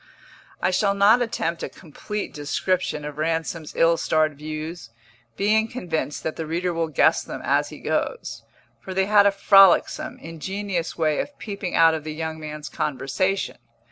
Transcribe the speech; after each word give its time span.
I 0.63 0.71
shall 0.71 0.95
not 0.95 1.21
attempt 1.21 1.61
a 1.61 1.69
complete 1.69 2.33
description 2.33 3.05
of 3.05 3.19
Ransom's 3.19 3.75
ill 3.75 3.97
starred 3.97 4.35
views, 4.35 4.89
being 5.37 5.67
convinced 5.67 6.23
that 6.23 6.37
the 6.37 6.47
reader 6.47 6.73
will 6.73 6.87
guess 6.87 7.21
them 7.21 7.39
as 7.43 7.69
he 7.69 7.77
goes, 7.77 8.41
for 8.83 8.95
they 8.95 9.05
had 9.05 9.27
a 9.27 9.31
frolicsome, 9.31 10.17
ingenious 10.17 10.97
way 10.97 11.19
of 11.19 11.37
peeping 11.37 11.75
out 11.75 11.93
of 11.93 12.03
the 12.03 12.15
young 12.15 12.39
man's 12.39 12.67
conversation. 12.67 13.59